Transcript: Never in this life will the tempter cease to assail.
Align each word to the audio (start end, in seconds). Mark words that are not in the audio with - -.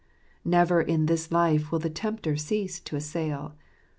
Never 0.43 0.81
in 0.81 1.05
this 1.05 1.31
life 1.31 1.71
will 1.71 1.77
the 1.77 1.91
tempter 1.91 2.35
cease 2.35 2.79
to 2.79 2.95
assail. 2.95 3.53